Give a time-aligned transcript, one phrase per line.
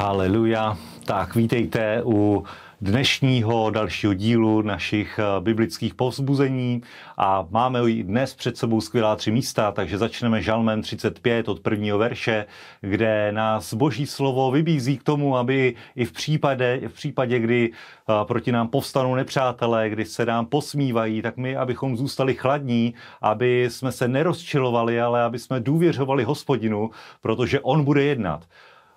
[0.00, 0.76] Haleluja.
[1.04, 2.44] Tak vítejte u
[2.80, 6.82] dnešního dalšího dílu našich eh, biblických povzbuzení
[7.16, 11.98] a máme i dnes před sebou skvělá tři místa, takže začneme žalmem 35 od prvního
[11.98, 12.46] verše,
[12.80, 18.12] kde nás boží slovo vybízí k tomu, aby i v případě, v případě kdy eh,
[18.24, 23.92] proti nám povstanou nepřátelé, kdy se nám posmívají, tak my, abychom zůstali chladní, aby jsme
[23.92, 26.90] se nerozčilovali, ale aby jsme důvěřovali hospodinu,
[27.20, 28.46] protože on bude jednat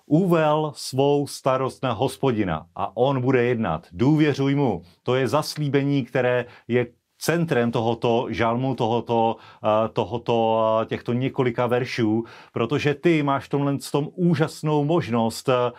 [0.06, 3.86] uvel svou starost na hospodina a on bude jednat.
[3.92, 4.82] Důvěřuj mu.
[5.02, 6.86] To je zaslíbení, které je
[7.18, 10.34] centrem tohoto žalmu, tohoto, eh, tohoto
[10.82, 15.72] eh, těchto několika veršů, protože ty máš tomhle tom úžasnou možnost eh,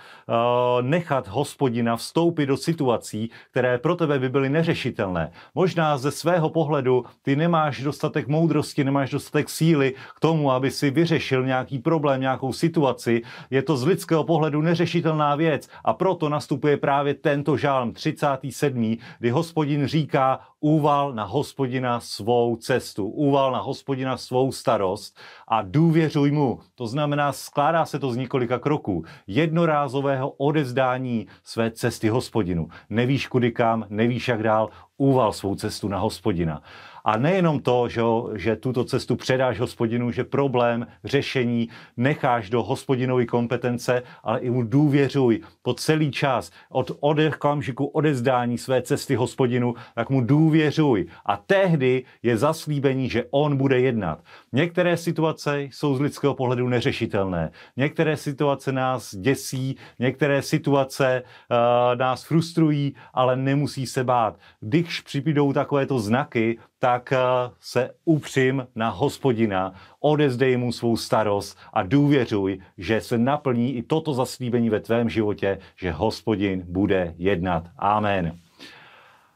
[0.81, 5.31] nechat hospodina vstoupit do situací, které pro tebe by byly neřešitelné.
[5.55, 10.91] Možná ze svého pohledu ty nemáš dostatek moudrosti, nemáš dostatek síly k tomu, aby si
[10.91, 13.21] vyřešil nějaký problém, nějakou situaci.
[13.49, 19.29] Je to z lidského pohledu neřešitelná věc a proto nastupuje právě tento žálm 37., kdy
[19.29, 26.59] hospodin říká, úval na hospodina svou cestu, úval na hospodina svou starost a důvěřuj mu.
[26.75, 29.03] To znamená, skládá se to z několika kroků.
[29.27, 32.67] Jednorázového odevzdání své cesty hospodinu.
[32.89, 36.61] Nevíš kudy kam, nevíš jak dál, úval svou cestu na hospodina.
[37.05, 38.01] A nejenom to, že,
[38.33, 44.63] že tuto cestu předáš hospodinu, že problém, řešení necháš do hospodinovy kompetence, ale i mu
[44.63, 51.05] důvěřuj po celý čas od okamžiku odezdání své cesty hospodinu, tak mu důvěřuj.
[51.25, 54.19] A tehdy je zaslíbení, že on bude jednat.
[54.53, 57.51] Některé situace jsou z lidského pohledu neřešitelné.
[57.77, 64.37] Některé situace nás děsí, některé situace uh, nás frustrují, ale nemusí se bát.
[64.85, 67.17] Když přijdou takovéto znaky, tak eh,
[67.59, 74.13] se upřím na hospodina, odezdej mu svou starost a důvěřuj, že se naplní i toto
[74.13, 77.63] zaslíbení ve tvém životě, že hospodin bude jednat.
[77.77, 78.39] Amen.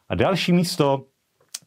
[0.10, 1.06] A další místo,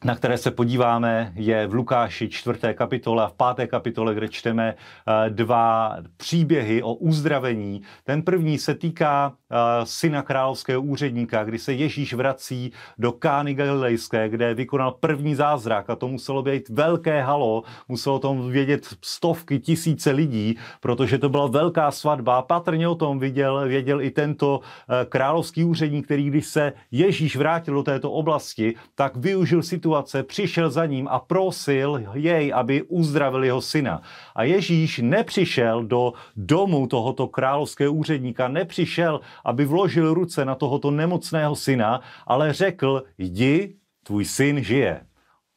[0.03, 2.59] na které se podíváme, je v Lukáši 4.
[2.73, 3.67] kapitole a v 5.
[3.67, 7.81] kapitole, kde čteme eh, dva příběhy o uzdravení.
[8.03, 14.29] Ten první se týká eh, syna královského úředníka, kdy se Ježíš vrací do Kány Galilejské,
[14.29, 19.59] kde vykonal první zázrak a to muselo být velké halo, muselo o tom vědět stovky,
[19.59, 22.41] tisíce lidí, protože to byla velká svatba.
[22.41, 27.73] Patrně o tom viděl, věděl i tento eh, královský úředník, který když se Ježíš vrátil
[27.73, 33.43] do této oblasti, tak využil situaci situace, přišel za ním a prosil jej, aby uzdravil
[33.43, 34.01] jeho syna.
[34.35, 41.55] A Ježíš nepřišel do domu tohoto královského úředníka, nepřišel, aby vložil ruce na tohoto nemocného
[41.55, 45.05] syna, ale řekl, jdi, tvůj syn žije.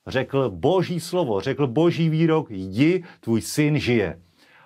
[0.07, 4.21] Řekl boží slovo, řekl boží výrok, jdi, tvůj syn žije.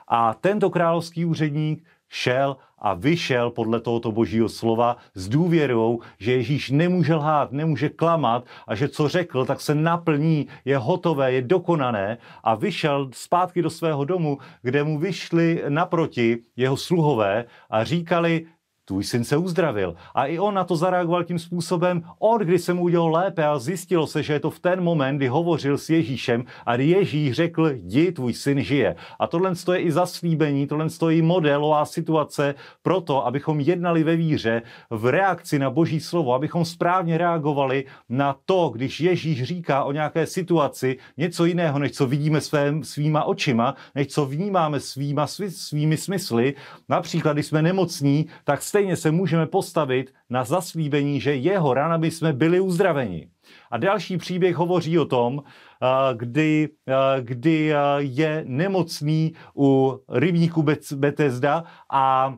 [0.09, 6.71] A tento královský úředník šel a vyšel podle tohoto božího slova s důvěrou, že Ježíš
[6.71, 12.19] nemůže lhát, nemůže klamat a že co řekl, tak se naplní, je hotové, je dokonané
[12.45, 18.47] a vyšel zpátky do svého domu, kde mu vyšli naproti jeho sluhové a říkali,
[18.91, 19.95] tvůj syn se uzdravil.
[20.15, 23.59] A i on na to zareagoval tím způsobem, od kdy se mu udělal lépe a
[23.59, 27.71] zjistilo se, že je to v ten moment, kdy hovořil s Ježíšem a Ježíš řekl,
[27.71, 28.97] jdi, tvůj syn žije.
[29.19, 34.63] A tohle je i zaslíbení, tohle i modelová situace pro to, abychom jednali ve víře
[34.91, 40.27] v reakci na boží slovo, abychom správně reagovali na to, když Ježíš říká o nějaké
[40.27, 46.55] situaci něco jiného, než co vidíme svém, svýma očima, než co vnímáme svýma, svými smysly.
[46.89, 52.11] Například, když jsme nemocní, tak stejně stejně se můžeme postavit na zaslíbení, že jeho ranami
[52.11, 53.29] jsme byli uzdraveni.
[53.71, 55.87] A další příběh hovoří o tom, eh,
[56.17, 60.65] kdy, eh, kdy eh, je nemocný u rybníku
[60.97, 62.35] Betesda a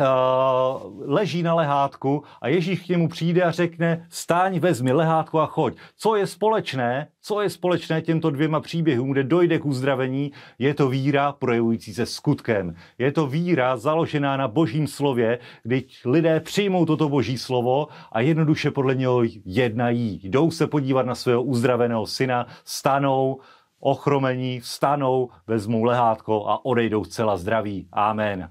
[0.00, 5.46] Uh, leží na lehátku a Ježíš k němu přijde a řekne, stáň, vezmi lehátko a
[5.46, 5.76] choď.
[5.96, 10.88] Co je společné, co je společné těmto dvěma příběhům, kde dojde k uzdravení, je to
[10.88, 12.74] víra projevující se skutkem.
[12.98, 18.70] Je to víra založená na božím slově, kdy lidé přijmou toto boží slovo a jednoduše
[18.70, 20.20] podle něho jednají.
[20.22, 23.40] Jdou se podívat na svého uzdraveného syna, stanou,
[23.80, 27.88] ochromení, vstanou, vezmou lehátko a odejdou zcela zdraví.
[27.92, 28.48] Amen.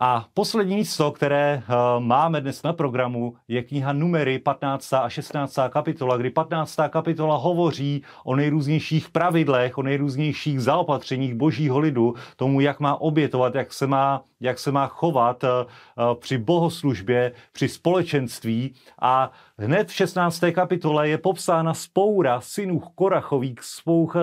[0.00, 4.92] A poslední místo, které uh, máme dnes na programu, je kniha Numery 15.
[4.92, 5.58] a 16.
[5.68, 6.76] kapitola, kdy 15.
[6.88, 13.72] kapitola hovoří o nejrůznějších pravidlech, o nejrůznějších zaopatřeních božího lidu, tomu, jak má obětovat, jak
[13.72, 19.94] se má jak se má chovat eh, eh, při bohoslužbě, při společenství a hned v
[19.94, 20.40] 16.
[20.52, 23.58] kapitole je popsána spoura synů Korachových,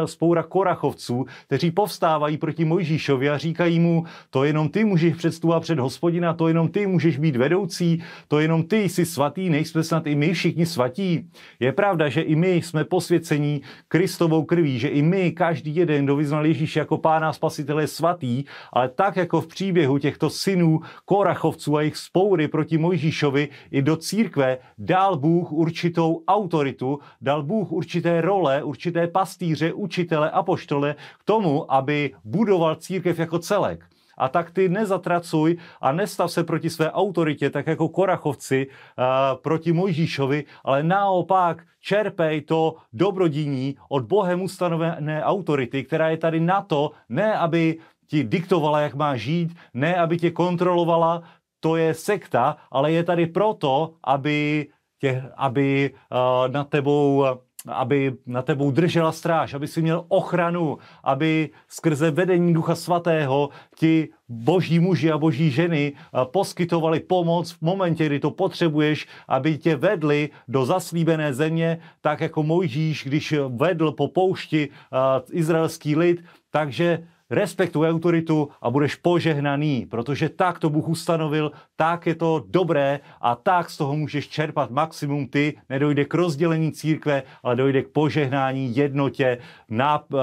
[0.06, 5.80] spoura Korachovců, kteří povstávají proti Mojžíšovi a říkají mu, to jenom ty můžeš předstupovat před
[5.80, 10.16] hospodina, to jenom ty můžeš být vedoucí, to jenom ty jsi svatý, nejsme snad i
[10.16, 11.30] my všichni svatí.
[11.60, 16.16] Je pravda, že i my jsme posvěcení Kristovou krví, že i my, každý jeden, kdo
[16.16, 21.82] vyznal Ježíš jako pána spasitele svatý, ale tak jako v příběhu těchto synů Korachovců a
[21.82, 28.64] jejich spoury proti Mojžíšovi i do církve dal Bůh určitou autoritu, dal Bůh určité role,
[28.64, 33.86] určité pastýře, učitele, apoštole k tomu, aby budoval církev jako celek.
[34.18, 39.04] A tak ty nezatracuj a nestav se proti své autoritě, tak jako Korachovci uh,
[39.42, 46.62] proti Mojžíšovi, ale naopak čerpej to dobrodiní od Bohem ustanovené autority, která je tady na
[46.62, 51.24] to, ne aby ti diktovala, jak má žít, ne aby tě kontrolovala,
[51.60, 54.68] to je sekta, ale je tady proto, aby,
[55.02, 57.26] tě, aby uh, na tebou
[57.68, 64.10] aby na tebou držela stráž, aby si měl ochranu, aby skrze vedení Ducha Svatého ti
[64.30, 69.76] boží muži a boží ženy eh, poskytovali pomoc v momentě, kdy to potřebuješ, aby tě
[69.76, 74.98] vedli do zaslíbené země, tak jako Mojžíš, když vedl po poušti eh,
[75.32, 82.16] izraelský lid, takže respektuj autoritu a budeš požehnaný, protože tak to Bůh ustanovil, tak je
[82.16, 87.56] to dobré a tak z toho můžeš čerpat maximum ty, nedojde k rozdělení církve, ale
[87.56, 89.38] dojde k požehnání, jednotě,
[89.70, 90.20] na uh,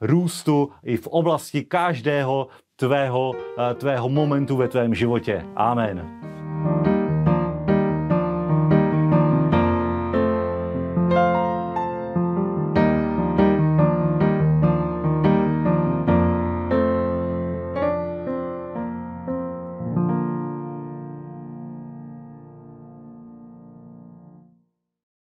[0.00, 5.44] růstu i v oblasti každého tvého, uh, tvého momentu ve tvém životě.
[5.56, 6.37] Amen.